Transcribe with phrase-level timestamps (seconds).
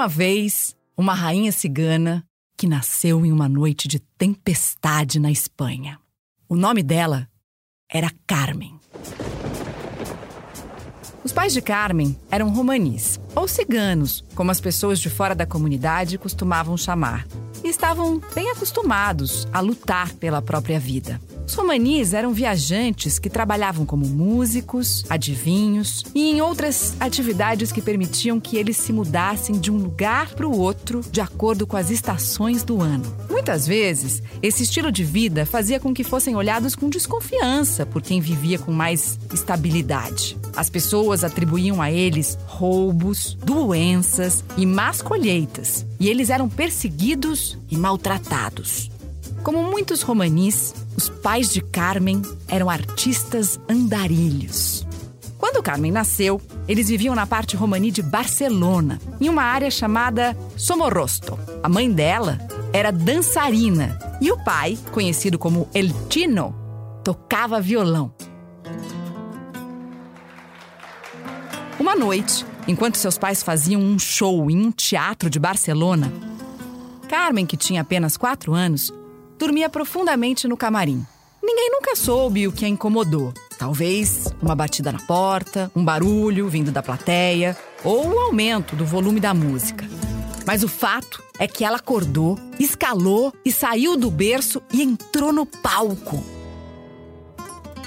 [0.00, 2.24] Uma vez uma rainha cigana
[2.56, 5.98] que nasceu em uma noite de tempestade na Espanha.
[6.48, 7.28] O nome dela
[7.86, 8.80] era Carmen.
[11.22, 16.16] Os pais de Carmen eram romanis, ou ciganos, como as pessoas de fora da comunidade
[16.16, 17.26] costumavam chamar,
[17.62, 21.20] e estavam bem acostumados a lutar pela própria vida.
[21.50, 28.38] Os romanis eram viajantes que trabalhavam como músicos, adivinhos e em outras atividades que permitiam
[28.38, 32.62] que eles se mudassem de um lugar para o outro de acordo com as estações
[32.62, 33.04] do ano.
[33.28, 38.20] Muitas vezes, esse estilo de vida fazia com que fossem olhados com desconfiança por quem
[38.20, 40.38] vivia com mais estabilidade.
[40.54, 47.76] As pessoas atribuíam a eles roubos, doenças e más colheitas, e eles eram perseguidos e
[47.76, 48.89] maltratados.
[49.42, 54.86] Como muitos romanis, os pais de Carmen eram artistas andarilhos.
[55.38, 61.38] Quando Carmen nasceu, eles viviam na parte romani de Barcelona, em uma área chamada Somorrosto.
[61.62, 62.38] A mãe dela
[62.70, 66.54] era dançarina e o pai, conhecido como El Tino,
[67.02, 68.12] tocava violão.
[71.78, 76.12] Uma noite, enquanto seus pais faziam um show em um teatro de Barcelona,
[77.08, 78.92] Carmen, que tinha apenas quatro anos,
[79.40, 81.04] dormia profundamente no camarim.
[81.42, 83.32] Ninguém nunca soube o que a incomodou.
[83.58, 89.18] Talvez uma batida na porta, um barulho vindo da plateia ou o aumento do volume
[89.18, 89.88] da música.
[90.46, 95.46] Mas o fato é que ela acordou, escalou e saiu do berço e entrou no
[95.46, 96.22] palco.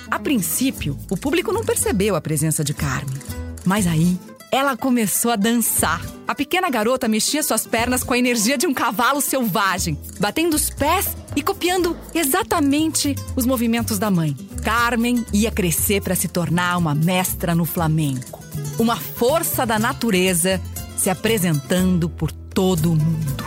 [0.09, 3.21] A princípio, o público não percebeu a presença de Carmen.
[3.63, 4.17] Mas aí,
[4.51, 6.01] ela começou a dançar.
[6.27, 10.69] A pequena garota mexia suas pernas com a energia de um cavalo selvagem, batendo os
[10.69, 14.35] pés e copiando exatamente os movimentos da mãe.
[14.63, 18.43] Carmen ia crescer para se tornar uma mestra no flamenco.
[18.79, 20.61] Uma força da natureza
[20.97, 23.43] se apresentando por todo o mundo.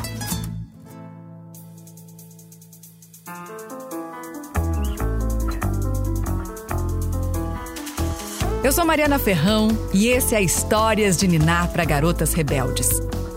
[8.66, 12.88] Eu sou Mariana Ferrão e esse é Histórias de Ninar para Garotas Rebeldes.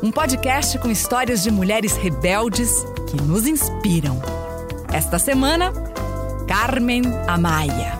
[0.01, 4.19] Um podcast com histórias de mulheres rebeldes que nos inspiram.
[4.91, 5.71] Esta semana,
[6.47, 7.99] Carmen Amaya.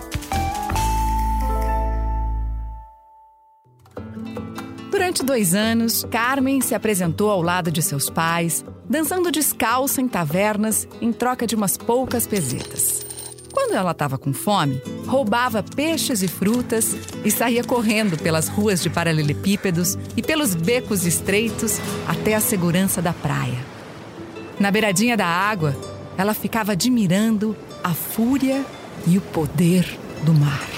[4.90, 10.88] Durante dois anos, Carmen se apresentou ao lado de seus pais, dançando descalça em tavernas
[11.00, 13.06] em troca de umas poucas pesetas.
[13.52, 18.90] Quando ela estava com fome, roubava peixes e frutas e saía correndo pelas ruas de
[18.90, 23.58] paralelepípedos e pelos becos estreitos até a segurança da praia.
[24.58, 25.74] Na beiradinha da água,
[26.16, 28.64] ela ficava admirando a fúria
[29.06, 29.86] e o poder
[30.24, 30.68] do mar.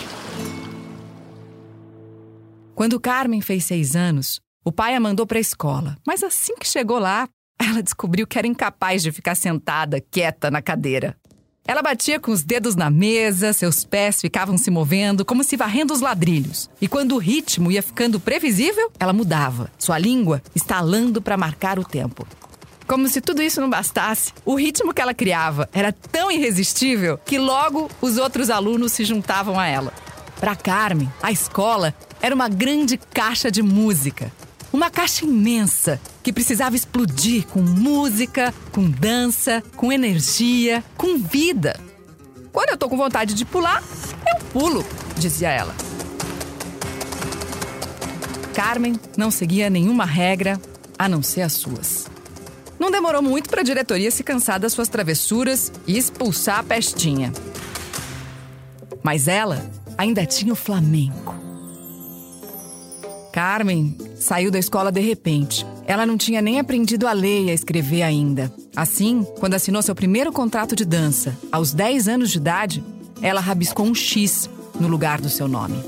[2.74, 6.66] Quando Carmen fez seis anos, o pai a mandou para a escola, mas assim que
[6.66, 7.28] chegou lá,
[7.58, 11.16] ela descobriu que era incapaz de ficar sentada, quieta na cadeira.
[11.64, 15.94] Ela batia com os dedos na mesa, seus pés ficavam se movendo como se varrendo
[15.94, 16.68] os ladrilhos.
[16.80, 21.84] E quando o ritmo ia ficando previsível, ela mudava, sua língua estalando para marcar o
[21.84, 22.26] tempo.
[22.92, 27.38] Como se tudo isso não bastasse, o ritmo que ela criava era tão irresistível que
[27.38, 29.94] logo os outros alunos se juntavam a ela.
[30.38, 34.30] Para Carmen, a escola era uma grande caixa de música.
[34.70, 41.80] Uma caixa imensa que precisava explodir com música, com dança, com energia, com vida.
[42.52, 43.82] Quando eu tô com vontade de pular,
[44.28, 44.84] eu pulo,
[45.16, 45.74] dizia ela.
[48.52, 50.60] Carmen não seguia nenhuma regra
[50.98, 52.11] a não ser as suas.
[52.82, 57.32] Não demorou muito para a diretoria se cansar das suas travessuras e expulsar a pestinha.
[59.04, 61.32] Mas ela ainda tinha o flamenco.
[63.32, 65.64] Carmen saiu da escola de repente.
[65.86, 68.52] Ela não tinha nem aprendido a ler e a escrever ainda.
[68.74, 72.82] Assim, quando assinou seu primeiro contrato de dança, aos 10 anos de idade,
[73.22, 74.50] ela rabiscou um X
[74.80, 75.80] no lugar do seu nome.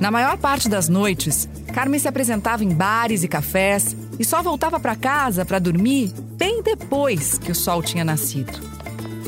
[0.00, 4.78] Na maior parte das noites, Carmen se apresentava em bares e cafés e só voltava
[4.78, 8.60] para casa para dormir bem depois que o sol tinha nascido.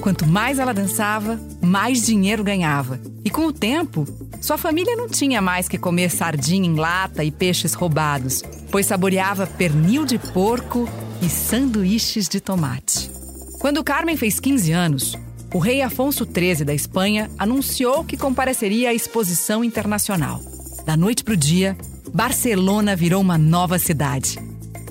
[0.00, 3.00] Quanto mais ela dançava, mais dinheiro ganhava.
[3.24, 4.06] E com o tempo,
[4.40, 9.46] sua família não tinha mais que comer sardinha em lata e peixes roubados, pois saboreava
[9.46, 10.86] pernil de porco
[11.22, 13.10] e sanduíches de tomate.
[13.58, 15.18] Quando Carmen fez 15 anos,
[15.54, 20.42] o rei Afonso XIII da Espanha anunciou que compareceria à exposição internacional.
[20.84, 21.74] Da noite para o dia,
[22.14, 24.38] Barcelona virou uma nova cidade.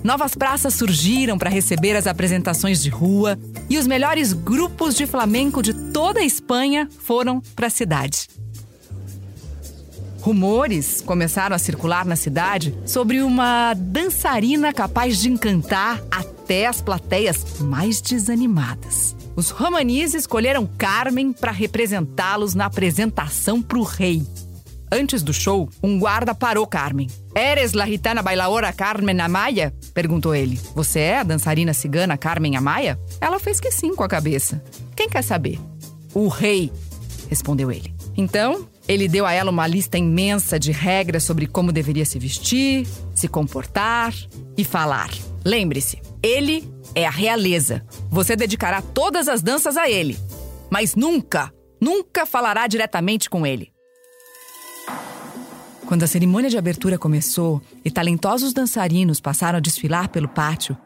[0.04, 3.40] Novas praças surgiram para receber as apresentações de rua
[3.70, 8.28] e os melhores grupos de flamenco de toda a Espanha foram para a cidade.
[10.20, 17.62] Rumores começaram a circular na cidade sobre uma dançarina capaz de encantar até as plateias
[17.62, 19.16] mais desanimadas.
[19.34, 24.24] Os romanis escolheram Carmen para representá-los na apresentação para o rei.
[24.96, 27.10] Antes do show, um guarda parou Carmen.
[27.34, 29.74] Eres la gitana bailaora Carmen Amaya?
[29.92, 30.60] Perguntou ele.
[30.76, 33.00] Você é a dançarina cigana Carmen Amaya?
[33.20, 34.64] Ela fez que sim com a cabeça.
[34.96, 35.60] Quem quer saber?
[36.14, 36.72] O rei,
[37.28, 37.92] respondeu ele.
[38.16, 42.88] Então, ele deu a ela uma lista imensa de regras sobre como deveria se vestir,
[43.16, 44.14] se comportar
[44.56, 45.10] e falar.
[45.44, 47.84] Lembre-se, ele é a realeza.
[48.12, 50.20] Você dedicará todas as danças a ele.
[50.70, 51.52] Mas nunca,
[51.82, 53.73] nunca falará diretamente com ele.
[55.86, 60.78] Quando a cerimônia de abertura começou e talentosos dançarinos passaram a desfilar pelo pátio,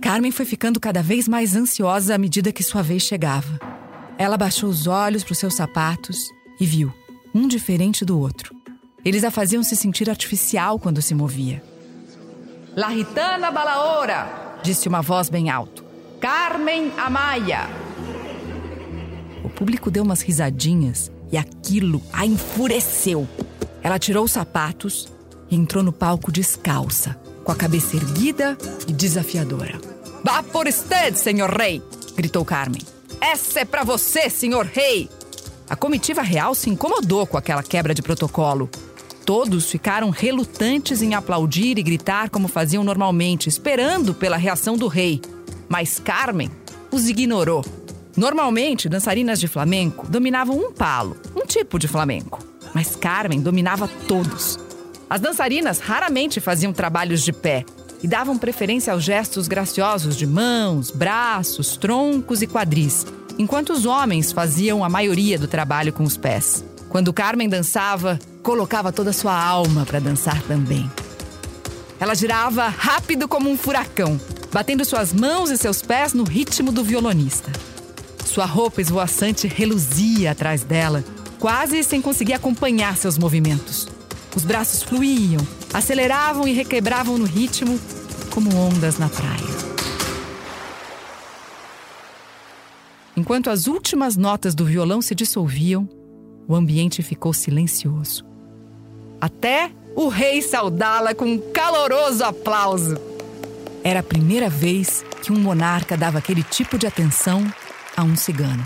[0.00, 3.58] Carmen foi ficando cada vez mais ansiosa à medida que sua vez chegava.
[4.18, 6.92] Ela baixou os olhos para os seus sapatos e viu,
[7.34, 8.54] um diferente do outro.
[9.04, 11.62] Eles a faziam se sentir artificial quando se movia.
[12.74, 15.84] La Ritana Balaora, disse uma voz bem alto.
[16.20, 17.68] Carmen Amaya.
[19.44, 23.28] O público deu umas risadinhas e aquilo a enfureceu.
[23.86, 25.06] Ela tirou os sapatos
[25.48, 29.80] e entrou no palco descalça, com a cabeça erguida e desafiadora.
[30.24, 31.80] Vá por usted, senhor rei!
[32.16, 32.82] gritou Carmen.
[33.20, 35.08] Essa é para você, senhor rei!
[35.70, 38.68] A comitiva real se incomodou com aquela quebra de protocolo.
[39.24, 45.22] Todos ficaram relutantes em aplaudir e gritar como faziam normalmente, esperando pela reação do rei.
[45.68, 46.50] Mas Carmen
[46.90, 47.64] os ignorou.
[48.16, 54.58] Normalmente, dançarinas de flamenco dominavam um palo, um tipo de flamenco mas Carmen dominava todos.
[55.08, 57.64] As dançarinas raramente faziam trabalhos de pé
[58.02, 63.06] e davam preferência aos gestos graciosos de mãos, braços, troncos e quadris,
[63.38, 66.62] enquanto os homens faziam a maioria do trabalho com os pés.
[66.90, 70.90] Quando Carmen dançava, colocava toda a sua alma para dançar também.
[71.98, 74.20] Ela girava rápido como um furacão,
[74.52, 77.50] batendo suas mãos e seus pés no ritmo do violonista.
[78.26, 81.02] Sua roupa esvoaçante reluzia atrás dela
[81.38, 83.88] quase sem conseguir acompanhar seus movimentos.
[84.34, 87.78] Os braços fluíam, aceleravam e requebravam no ritmo
[88.30, 89.56] como ondas na praia.
[93.16, 95.88] Enquanto as últimas notas do violão se dissolviam,
[96.46, 98.24] o ambiente ficou silencioso.
[99.18, 102.96] Até o rei saudá-la com um caloroso aplauso.
[103.82, 107.42] Era a primeira vez que um monarca dava aquele tipo de atenção
[107.96, 108.64] a um cigano.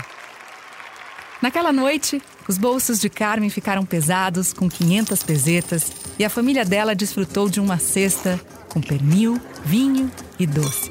[1.41, 5.89] Naquela noite, os bolsos de Carmen ficaram pesados, com 500 pesetas,
[6.19, 10.89] e a família dela desfrutou de uma cesta com pernil, vinho e doces.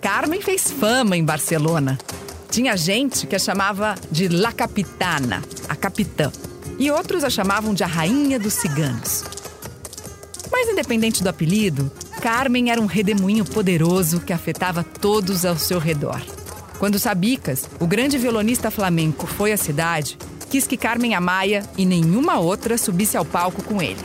[0.00, 1.98] Carmen fez fama em Barcelona.
[2.52, 6.30] Tinha gente que a chamava de La Capitana, a capitã,
[6.78, 9.24] e outros a chamavam de a Rainha dos Ciganos.
[10.52, 16.22] Mas, independente do apelido, Carmen era um redemoinho poderoso que afetava todos ao seu redor.
[16.82, 20.18] Quando Sabicas, o grande violonista flamenco, foi à cidade,
[20.50, 24.00] quis que Carmen Amaya e nenhuma outra subisse ao palco com ele.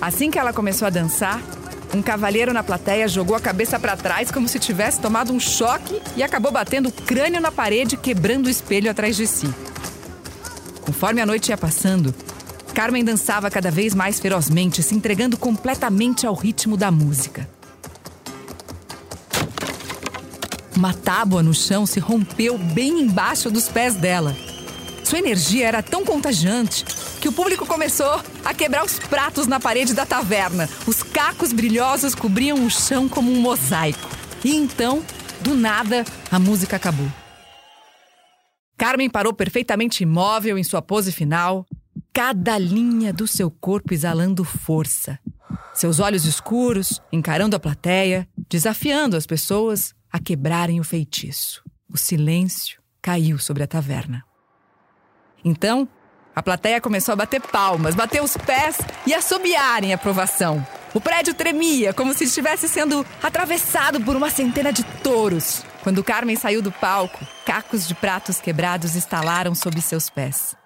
[0.00, 1.40] Assim que ela começou a dançar,
[1.94, 6.02] um cavalheiro na plateia jogou a cabeça para trás como se tivesse tomado um choque
[6.16, 9.48] e acabou batendo o crânio na parede, quebrando o espelho atrás de si.
[10.80, 12.12] Conforme a noite ia passando,
[12.74, 17.48] Carmen dançava cada vez mais ferozmente, se entregando completamente ao ritmo da música.
[20.78, 24.32] Uma tábua no chão se rompeu bem embaixo dos pés dela.
[25.02, 26.84] Sua energia era tão contagiante
[27.20, 30.68] que o público começou a quebrar os pratos na parede da taverna.
[30.86, 34.08] Os cacos brilhosos cobriam o chão como um mosaico.
[34.44, 35.02] E então,
[35.40, 37.10] do nada, a música acabou.
[38.76, 41.66] Carmen parou perfeitamente imóvel em sua pose final,
[42.12, 45.18] cada linha do seu corpo exalando força.
[45.74, 51.62] Seus olhos escuros encarando a plateia, desafiando as pessoas a quebrarem o feitiço.
[51.92, 54.24] O silêncio caiu sobre a taverna.
[55.44, 55.88] Então,
[56.34, 60.64] a plateia começou a bater palmas, bater os pés e assobiar em aprovação.
[60.94, 65.64] O prédio tremia, como se estivesse sendo atravessado por uma centena de touros.
[65.82, 70.56] Quando Carmen saiu do palco, cacos de pratos quebrados estalaram sob seus pés.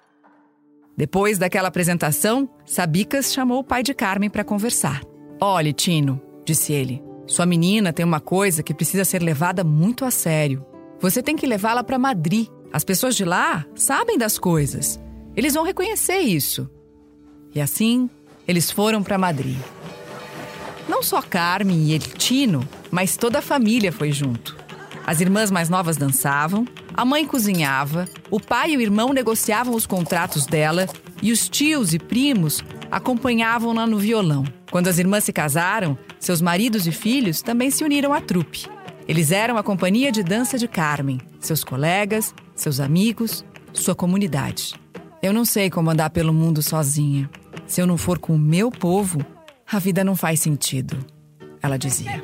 [0.95, 5.01] Depois daquela apresentação, Sabicas chamou o pai de Carmen para conversar.
[5.41, 10.11] Olhe, Tino, disse ele, sua menina tem uma coisa que precisa ser levada muito a
[10.11, 10.65] sério.
[10.99, 12.47] Você tem que levá-la para Madrid.
[12.71, 14.99] As pessoas de lá sabem das coisas.
[15.35, 16.69] Eles vão reconhecer isso.
[17.55, 18.09] E assim,
[18.47, 19.57] eles foram para Madrid.
[20.87, 24.57] Não só Carmen e ele, Tino, mas toda a família foi junto.
[25.05, 29.85] As irmãs mais novas dançavam, a mãe cozinhava, o pai e o irmão negociavam os
[29.85, 30.87] contratos dela
[31.21, 34.45] e os tios e primos acompanhavam-na no violão.
[34.71, 38.65] Quando as irmãs se casaram, seus maridos e filhos também se uniram à trupe.
[39.05, 44.73] Eles eram a companhia de dança de Carmen, seus colegas, seus amigos, sua comunidade.
[45.21, 47.29] Eu não sei como andar pelo mundo sozinha.
[47.67, 49.19] Se eu não for com o meu povo,
[49.69, 50.97] a vida não faz sentido,
[51.61, 52.23] ela dizia.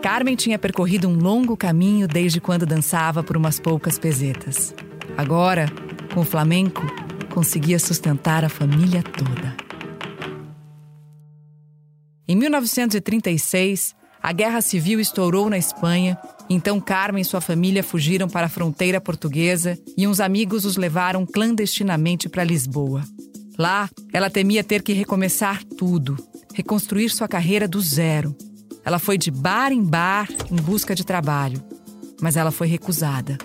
[0.00, 4.72] Carmen tinha percorrido um longo caminho desde quando dançava por umas poucas pesetas.
[5.16, 5.66] Agora,
[6.14, 6.82] com o flamenco,
[7.34, 9.69] conseguia sustentar a família toda.
[12.30, 16.16] Em 1936, a guerra civil estourou na Espanha,
[16.48, 21.26] então Carmen e sua família fugiram para a fronteira portuguesa e uns amigos os levaram
[21.26, 23.02] clandestinamente para Lisboa.
[23.58, 26.16] Lá, ela temia ter que recomeçar tudo,
[26.54, 28.32] reconstruir sua carreira do zero.
[28.84, 31.60] Ela foi de bar em bar em busca de trabalho,
[32.20, 33.38] mas ela foi recusada.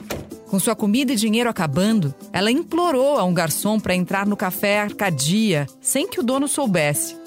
[0.47, 4.81] Com sua comida e dinheiro acabando, ela implorou a um garçom para entrar no café
[4.81, 7.24] Arcadia sem que o dono soubesse.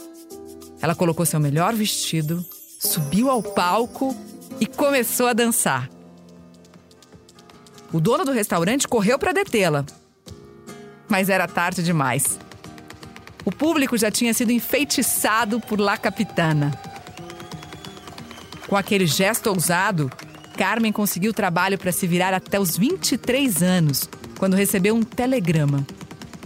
[0.81, 2.45] Ela colocou seu melhor vestido,
[2.79, 4.17] subiu ao palco
[4.61, 5.89] e começou a dançar.
[7.93, 9.85] O dono do restaurante correu para detê-la,
[11.09, 12.39] mas era tarde demais.
[13.45, 16.71] O público já tinha sido enfeitiçado por La Capitana.
[18.69, 20.13] Com aquele gesto ousado,
[20.57, 24.09] Carmen conseguiu trabalho para se virar até os 23 anos,
[24.39, 25.87] quando recebeu um telegrama.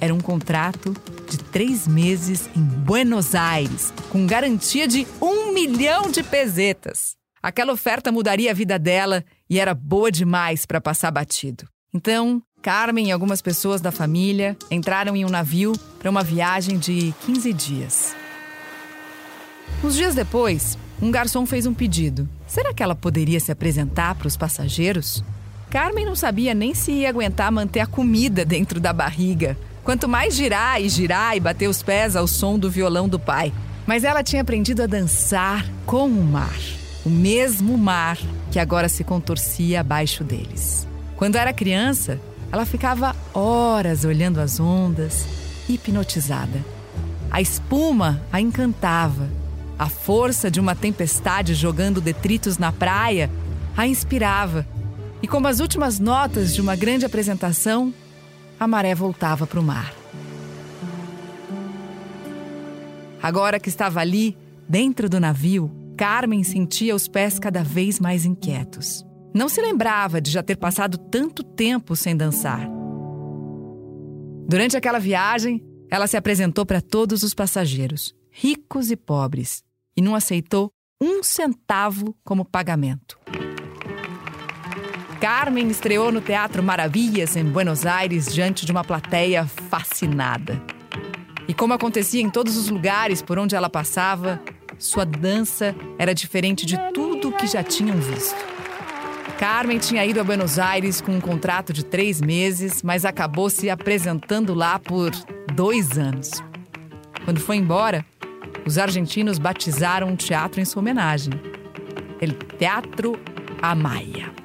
[0.00, 0.94] Era um contrato
[1.32, 7.14] de três meses em Buenos Aires, com garantia de um milhão de pesetas.
[7.42, 11.64] Aquela oferta mudaria a vida dela e era boa demais para passar batido.
[11.94, 17.14] Então, Carmen e algumas pessoas da família entraram em um navio para uma viagem de
[17.24, 18.14] 15 dias.
[19.82, 22.28] Uns dias depois, um garçom fez um pedido.
[22.46, 25.24] Será que ela poderia se apresentar para os passageiros?
[25.70, 29.56] Carmen não sabia nem se ia aguentar manter a comida dentro da barriga.
[29.84, 33.52] Quanto mais girar e girar e bater os pés ao som do violão do pai.
[33.84, 36.56] Mas ela tinha aprendido a dançar com o mar.
[37.04, 38.16] O mesmo mar
[38.52, 40.86] que agora se contorcia abaixo deles.
[41.16, 42.20] Quando era criança,
[42.52, 45.26] ela ficava horas olhando as ondas,
[45.68, 46.64] hipnotizada.
[47.30, 49.28] A espuma a encantava.
[49.78, 53.28] A força de uma tempestade jogando detritos na praia
[53.76, 54.64] a inspirava.
[55.20, 57.92] E como as últimas notas de uma grande apresentação,
[58.62, 59.92] a maré voltava para o mar.
[63.20, 64.36] Agora que estava ali,
[64.68, 69.04] dentro do navio, Carmen sentia os pés cada vez mais inquietos.
[69.34, 72.68] Não se lembrava de já ter passado tanto tempo sem dançar.
[74.48, 79.62] Durante aquela viagem, ela se apresentou para todos os passageiros, ricos e pobres,
[79.96, 83.18] e não aceitou um centavo como pagamento.
[85.22, 90.60] Carmen estreou no Teatro Maravilhas, em Buenos Aires, diante de uma plateia fascinada.
[91.46, 94.42] E como acontecia em todos os lugares por onde ela passava,
[94.80, 98.34] sua dança era diferente de tudo o que já tinham visto.
[99.38, 103.70] Carmen tinha ido a Buenos Aires com um contrato de três meses, mas acabou se
[103.70, 105.12] apresentando lá por
[105.54, 106.32] dois anos.
[107.24, 108.04] Quando foi embora,
[108.66, 111.32] os argentinos batizaram um teatro em sua homenagem.
[112.20, 113.16] El Teatro
[113.62, 114.41] Amaya.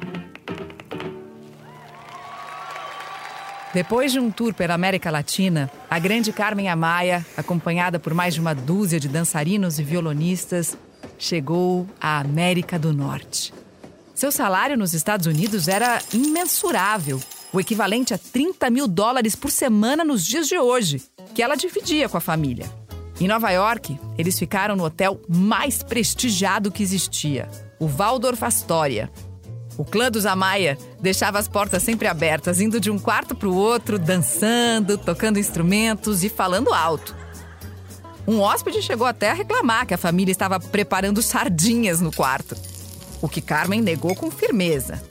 [3.77, 8.39] Depois de um tour pela América Latina, a grande Carmen Amaya, acompanhada por mais de
[8.39, 10.75] uma dúzia de dançarinos e violonistas,
[11.19, 13.53] chegou à América do Norte.
[14.15, 17.21] Seu salário nos Estados Unidos era imensurável,
[17.53, 21.03] o equivalente a 30 mil dólares por semana nos dias de hoje,
[21.35, 22.65] que ela dividia com a família.
[23.21, 27.47] Em Nova York, eles ficaram no hotel mais prestigiado que existia,
[27.79, 29.11] o Waldorf Astoria.
[29.77, 33.55] O clã dos Amaya deixava as portas sempre abertas, indo de um quarto para o
[33.55, 37.15] outro, dançando, tocando instrumentos e falando alto.
[38.27, 42.57] Um hóspede chegou até a reclamar que a família estava preparando sardinhas no quarto,
[43.21, 45.01] o que Carmen negou com firmeza.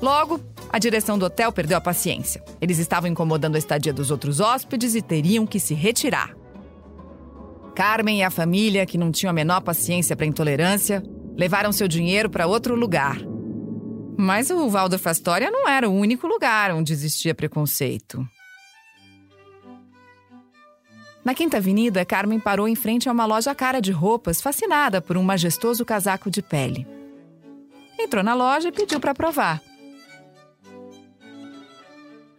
[0.00, 0.40] Logo,
[0.70, 2.42] a direção do hotel perdeu a paciência.
[2.60, 6.34] Eles estavam incomodando a estadia dos outros hóspedes e teriam que se retirar.
[7.74, 11.02] Carmen e a família, que não tinham a menor paciência para intolerância,
[11.36, 13.18] levaram seu dinheiro para outro lugar.
[14.16, 18.26] Mas o Waldorf Astoria não era o único lugar onde existia preconceito.
[21.22, 25.16] Na Quinta Avenida, Carmen parou em frente a uma loja cara de roupas, fascinada por
[25.16, 26.86] um majestoso casaco de pele.
[27.98, 29.60] Entrou na loja e pediu para provar.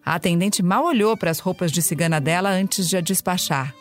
[0.06, 3.76] A atendente mal olhou para as roupas de cigana dela antes de a despachar.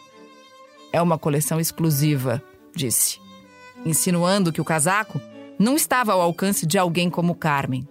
[0.92, 2.42] É uma coleção exclusiva,
[2.74, 3.20] disse,
[3.84, 5.20] insinuando que o casaco
[5.58, 7.86] não estava ao alcance de alguém como Carmen.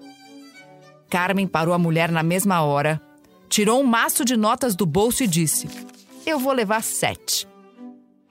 [1.09, 3.01] Carmen parou a mulher na mesma hora,
[3.47, 5.67] tirou um maço de notas do bolso e disse:
[6.25, 7.47] eu vou levar sete.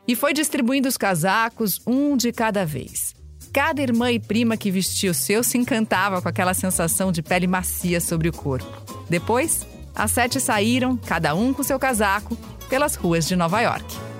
[0.07, 3.14] E foi distribuindo os casacos, um de cada vez.
[3.53, 7.47] Cada irmã e prima que vestia o seu se encantava com aquela sensação de pele
[7.47, 8.67] macia sobre o corpo.
[9.09, 9.64] Depois,
[9.95, 12.37] as sete saíram, cada um com seu casaco,
[12.69, 14.13] pelas ruas de Nova York.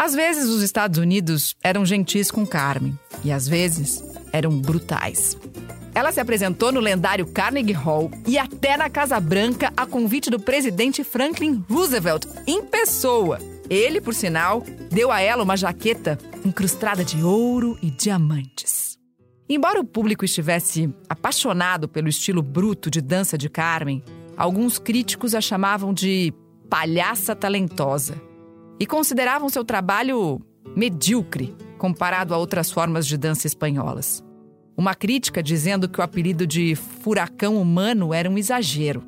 [0.00, 4.02] Às vezes, os Estados Unidos eram gentis com Carmen, e às vezes
[4.32, 5.36] eram brutais.
[5.94, 10.40] Ela se apresentou no lendário Carnegie Hall e até na Casa Branca a convite do
[10.40, 13.38] presidente Franklin Roosevelt em pessoa.
[13.68, 18.96] Ele, por sinal, deu a ela uma jaqueta incrustada de ouro e diamantes.
[19.46, 24.02] Embora o público estivesse apaixonado pelo estilo bruto de dança de Carmen,
[24.34, 26.32] alguns críticos a chamavam de
[26.70, 28.29] palhaça talentosa
[28.80, 30.40] e consideravam seu trabalho
[30.74, 34.24] medíocre comparado a outras formas de dança espanholas.
[34.76, 39.04] Uma crítica dizendo que o apelido de furacão humano era um exagero.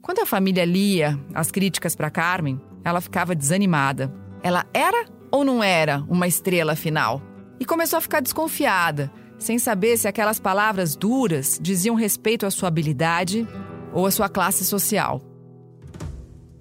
[0.00, 4.12] Quando a família lia as críticas para Carmen, ela ficava desanimada.
[4.42, 7.20] Ela era ou não era uma estrela afinal?
[7.58, 12.68] E começou a ficar desconfiada, sem saber se aquelas palavras duras diziam respeito à sua
[12.68, 13.46] habilidade
[13.92, 15.33] ou à sua classe social.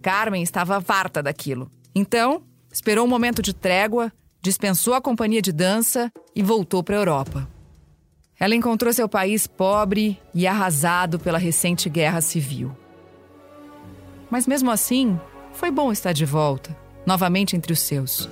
[0.04, 1.72] Carmen estava farta daquilo.
[1.96, 4.12] Então, esperou um momento de trégua
[4.42, 7.50] dispensou a companhia de dança e voltou para a Europa.
[8.38, 12.76] Ela encontrou seu país pobre e arrasado pela recente guerra civil.
[14.30, 15.18] Mas mesmo assim,
[15.54, 18.30] foi bom estar de volta, novamente entre os seus.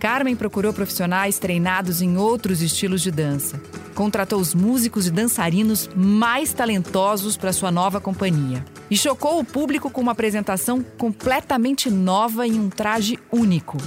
[0.00, 3.60] Carmen procurou profissionais treinados em outros estilos de dança.
[3.96, 9.88] Contratou os músicos e dançarinos mais talentosos para sua nova companhia e chocou o público
[9.88, 13.78] com uma apresentação completamente nova em um traje único.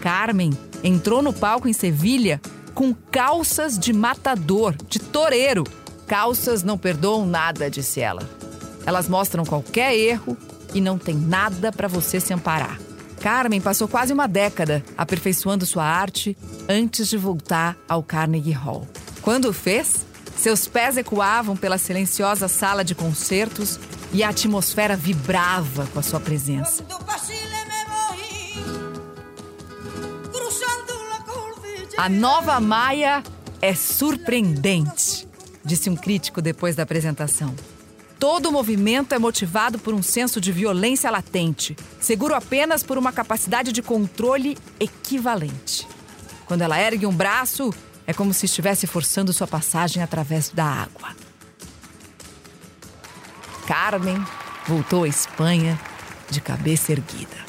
[0.00, 2.40] Carmen entrou no palco em Sevilha
[2.74, 5.64] com calças de matador, de toreiro.
[6.06, 8.26] Calças não perdoam nada, disse ela.
[8.86, 10.34] Elas mostram qualquer erro
[10.72, 12.80] e não tem nada para você se amparar.
[13.20, 16.34] Carmen passou quase uma década aperfeiçoando sua arte
[16.66, 18.88] antes de voltar ao Carnegie Hall.
[19.26, 23.76] Quando o fez, seus pés ecoavam pela silenciosa sala de concertos
[24.12, 26.86] e a atmosfera vibrava com a sua presença.
[31.98, 33.24] A nova Maia
[33.60, 35.26] é surpreendente,
[35.64, 37.52] disse um crítico depois da apresentação.
[38.20, 43.10] Todo o movimento é motivado por um senso de violência latente, seguro apenas por uma
[43.10, 45.84] capacidade de controle equivalente.
[46.46, 47.74] Quando ela ergue um braço,
[48.06, 51.14] é como se estivesse forçando sua passagem através da água.
[53.66, 54.24] Carmen
[54.66, 55.78] voltou à Espanha
[56.30, 57.46] de cabeça erguida.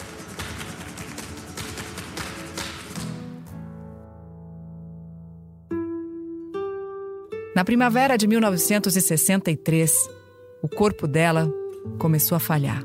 [7.55, 10.09] Na primavera de 1963,
[10.61, 11.51] o corpo dela
[11.97, 12.83] começou a falhar.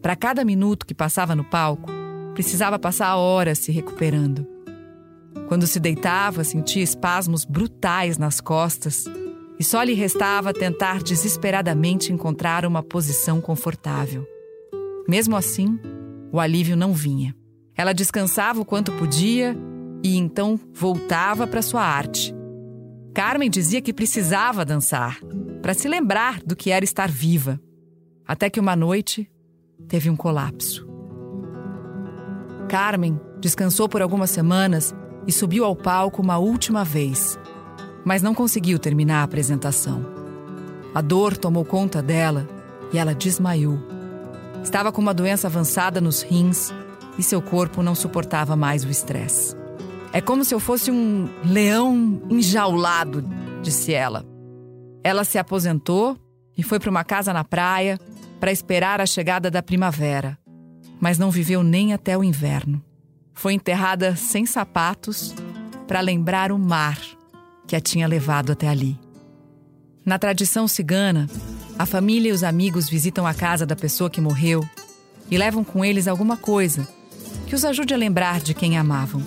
[0.00, 1.90] Para cada minuto que passava no palco,
[2.34, 4.46] precisava passar horas se recuperando.
[5.48, 9.04] Quando se deitava, sentia espasmos brutais nas costas
[9.58, 14.26] e só lhe restava tentar desesperadamente encontrar uma posição confortável.
[15.08, 15.78] Mesmo assim,
[16.32, 17.34] o alívio não vinha.
[17.76, 19.56] Ela descansava o quanto podia
[20.02, 22.34] e então voltava para sua arte.
[23.12, 25.18] Carmen dizia que precisava dançar
[25.60, 27.60] para se lembrar do que era estar viva.
[28.26, 29.30] Até que uma noite
[29.88, 30.88] teve um colapso.
[32.68, 34.94] Carmen descansou por algumas semanas
[35.30, 37.38] e subiu ao palco uma última vez
[38.04, 40.04] mas não conseguiu terminar a apresentação.
[40.94, 42.48] A dor tomou conta dela
[42.92, 43.78] e ela desmaiou.
[44.62, 46.72] Estava com uma doença avançada nos rins
[47.18, 49.56] e seu corpo não suportava mais o estresse.
[50.12, 53.24] É como se eu fosse um leão enjaulado,
[53.62, 54.26] disse ela.
[55.04, 56.18] Ela se aposentou
[56.56, 57.98] e foi para uma casa na praia
[58.40, 60.36] para esperar a chegada da primavera,
[60.98, 62.82] mas não viveu nem até o inverno.
[63.40, 65.34] Foi enterrada sem sapatos
[65.88, 67.00] para lembrar o mar
[67.66, 69.00] que a tinha levado até ali.
[70.04, 71.26] Na tradição cigana,
[71.78, 74.62] a família e os amigos visitam a casa da pessoa que morreu
[75.30, 76.86] e levam com eles alguma coisa
[77.46, 79.22] que os ajude a lembrar de quem amavam.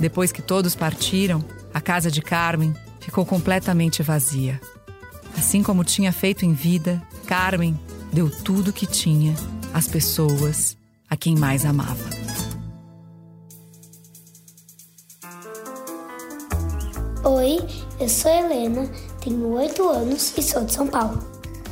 [0.00, 4.58] Depois que todos partiram, a casa de Carmen ficou completamente vazia.
[5.36, 7.78] Assim como tinha feito em vida, Carmen
[8.10, 9.34] deu tudo o que tinha
[9.74, 10.74] às pessoas
[11.10, 12.23] a quem mais amava.
[17.26, 17.58] Oi,
[17.98, 18.86] eu sou Helena,
[19.22, 21.18] tenho 8 anos e sou de São Paulo.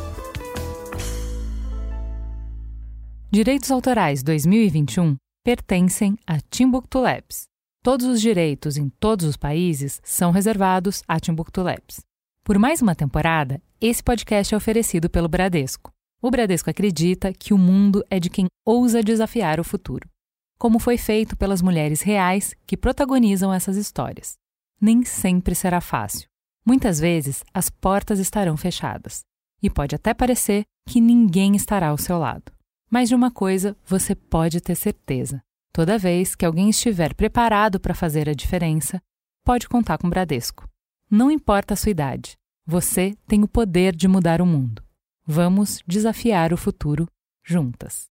[3.30, 7.48] Direitos Autorais 2021 pertencem a Timbuktu Labs.
[7.82, 12.00] Todos os direitos em todos os países são reservados a Timbuktu Labs.
[12.44, 15.90] Por mais uma temporada, esse podcast é oferecido pelo Bradesco.
[16.22, 20.08] O Bradesco acredita que o mundo é de quem ousa desafiar o futuro,
[20.58, 24.34] como foi feito pelas mulheres reais que protagonizam essas histórias.
[24.80, 26.28] Nem sempre será fácil.
[26.64, 29.22] Muitas vezes as portas estarão fechadas
[29.60, 32.52] e pode até parecer que ninguém estará ao seu lado.
[32.92, 37.94] Mas de uma coisa você pode ter certeza: Toda vez que alguém estiver preparado para
[37.94, 39.00] fazer a diferença,
[39.42, 40.68] pode contar com o Bradesco.
[41.10, 44.84] Não importa a sua idade, você tem o poder de mudar o mundo.
[45.26, 47.08] Vamos desafiar o futuro
[47.42, 48.11] juntas.